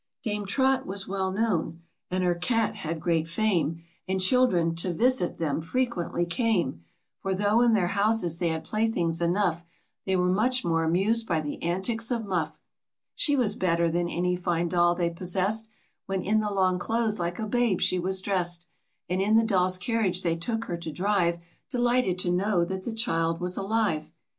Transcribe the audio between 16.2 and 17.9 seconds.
in the long clothes like a babe